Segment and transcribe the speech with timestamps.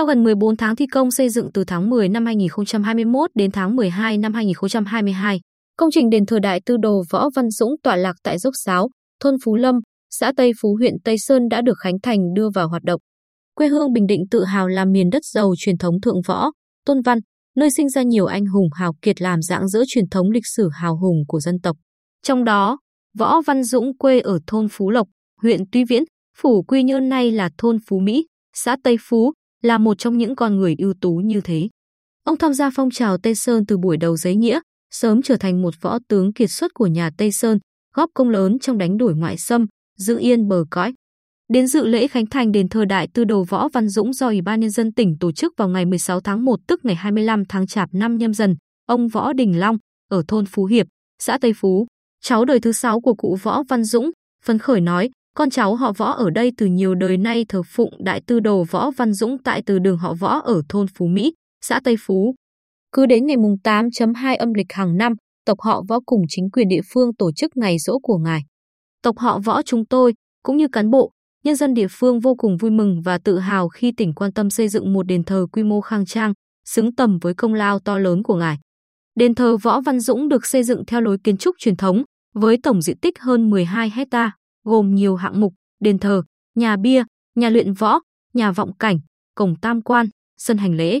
[0.00, 3.76] Sau gần 14 tháng thi công xây dựng từ tháng 10 năm 2021 đến tháng
[3.76, 5.40] 12 năm 2022,
[5.76, 8.88] công trình đền thờ Đại Tư Đồ Võ Văn Dũng tọa lạc tại Dốc Sáo,
[9.22, 9.74] thôn Phú Lâm,
[10.10, 13.00] xã Tây Phú huyện Tây Sơn đã được khánh thành đưa vào hoạt động.
[13.54, 16.50] Quê hương Bình Định tự hào là miền đất giàu truyền thống thượng võ,
[16.86, 17.18] tôn văn,
[17.56, 20.68] nơi sinh ra nhiều anh hùng hào kiệt làm dạng giữa truyền thống lịch sử
[20.72, 21.76] hào hùng của dân tộc.
[22.22, 22.78] Trong đó,
[23.18, 25.08] Võ Văn Dũng quê ở thôn Phú Lộc,
[25.42, 26.02] huyện Tuy Viễn,
[26.38, 29.32] phủ Quy Nhơn nay là thôn Phú Mỹ, xã Tây Phú,
[29.62, 31.68] là một trong những con người ưu tú như thế.
[32.24, 34.60] Ông tham gia phong trào Tây Sơn từ buổi đầu giấy nghĩa,
[34.90, 37.58] sớm trở thành một võ tướng kiệt xuất của nhà Tây Sơn,
[37.94, 39.66] góp công lớn trong đánh đuổi ngoại xâm,
[39.98, 40.94] giữ yên bờ cõi.
[41.48, 44.42] Đến dự lễ khánh thành đền thờ Đại Tư Đồ Võ Văn Dũng do Ủy
[44.42, 47.66] ban Nhân dân tỉnh tổ chức vào ngày 16 tháng 1 tức ngày 25 tháng
[47.66, 48.56] Chạp năm nhâm dần,
[48.86, 49.78] ông Võ Đình Long,
[50.10, 50.86] ở thôn Phú Hiệp,
[51.22, 51.86] xã Tây Phú,
[52.22, 54.10] cháu đời thứ sáu của cụ Võ Văn Dũng,
[54.44, 58.04] phấn khởi nói, con cháu họ Võ ở đây từ nhiều đời nay thờ phụng
[58.04, 61.32] Đại Tư Đồ Võ Văn Dũng tại từ đường họ Võ ở thôn Phú Mỹ,
[61.64, 62.34] xã Tây Phú.
[62.92, 65.12] Cứ đến ngày mùng 8.2 âm lịch hàng năm,
[65.46, 68.40] tộc họ Võ cùng chính quyền địa phương tổ chức ngày rỗ của ngài.
[69.02, 71.10] Tộc họ Võ chúng tôi, cũng như cán bộ,
[71.44, 74.50] nhân dân địa phương vô cùng vui mừng và tự hào khi tỉnh quan tâm
[74.50, 76.32] xây dựng một đền thờ quy mô khang trang,
[76.64, 78.58] xứng tầm với công lao to lớn của ngài.
[79.14, 82.02] Đền thờ Võ Văn Dũng được xây dựng theo lối kiến trúc truyền thống,
[82.34, 84.32] với tổng diện tích hơn 12 hecta,
[84.64, 86.22] gồm nhiều hạng mục, đền thờ,
[86.54, 88.00] nhà bia, nhà luyện võ,
[88.34, 88.98] nhà vọng cảnh,
[89.34, 90.06] cổng tam quan,
[90.38, 91.00] sân hành lễ.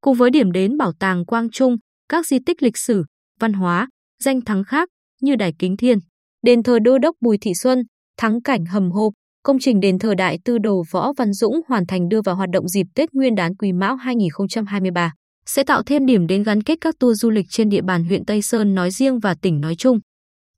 [0.00, 1.76] Cùng với điểm đến bảo tàng Quang Trung,
[2.08, 3.04] các di tích lịch sử,
[3.40, 3.88] văn hóa,
[4.22, 4.88] danh thắng khác
[5.20, 5.98] như Đài Kính Thiên,
[6.42, 7.82] đền thờ Đô đốc Bùi Thị Xuân,
[8.16, 9.12] thắng cảnh hầm hộp,
[9.42, 12.50] công trình đền thờ Đại Tư Đồ Võ Văn Dũng hoàn thành đưa vào hoạt
[12.52, 15.12] động dịp Tết Nguyên đán Quý Mão 2023,
[15.46, 18.24] sẽ tạo thêm điểm đến gắn kết các tour du lịch trên địa bàn huyện
[18.24, 19.98] Tây Sơn nói riêng và tỉnh nói chung.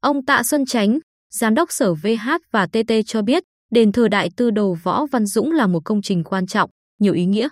[0.01, 0.99] Ông Tạ Xuân Chánh,
[1.31, 5.27] Giám đốc Sở VH và TT cho biết, đền thờ Đại Tư Đồ Võ Văn
[5.27, 7.49] Dũng là một công trình quan trọng, nhiều ý nghĩa.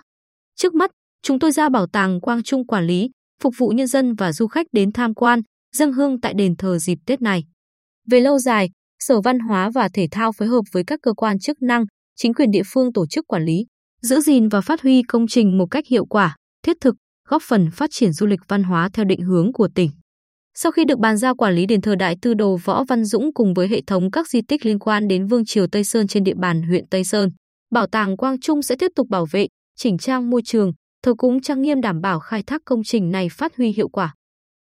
[0.55, 3.09] Trước mắt, chúng tôi ra bảo tàng Quang Trung quản lý,
[3.41, 5.41] phục vụ nhân dân và du khách đến tham quan,
[5.75, 7.43] dâng hương tại đền thờ dịp Tết này.
[8.11, 11.39] Về lâu dài, Sở Văn hóa và Thể thao phối hợp với các cơ quan
[11.39, 11.85] chức năng,
[12.15, 13.65] chính quyền địa phương tổ chức quản lý,
[14.01, 16.95] giữ gìn và phát huy công trình một cách hiệu quả, thiết thực,
[17.27, 19.89] góp phần phát triển du lịch văn hóa theo định hướng của tỉnh.
[20.59, 23.33] Sau khi được bàn giao quản lý đền thờ Đại Tư Đồ Võ Văn Dũng
[23.33, 26.23] cùng với hệ thống các di tích liên quan đến Vương triều Tây Sơn trên
[26.23, 27.29] địa bàn huyện Tây Sơn,
[27.71, 30.71] Bảo tàng Quang Trung sẽ tiếp tục bảo vệ, chỉnh trang môi trường,
[31.03, 34.13] thờ cúng trang nghiêm đảm bảo khai thác công trình này phát huy hiệu quả.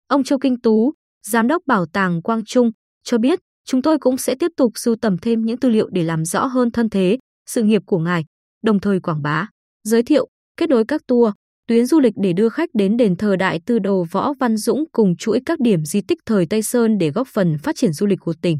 [0.08, 0.92] Ông Châu Kinh Tú,
[1.26, 2.70] Giám đốc Bảo tàng Quang Trung,
[3.04, 6.02] cho biết chúng tôi cũng sẽ tiếp tục sưu tầm thêm những tư liệu để
[6.02, 8.24] làm rõ hơn thân thế, sự nghiệp của ngài,
[8.62, 9.48] đồng thời quảng bá,
[9.84, 11.32] giới thiệu, kết nối các tour,
[11.68, 14.84] tuyến du lịch để đưa khách đến đền thờ Đại Tư Đồ Võ Văn Dũng
[14.92, 18.06] cùng chuỗi các điểm di tích thời Tây Sơn để góp phần phát triển du
[18.06, 18.58] lịch của tỉnh.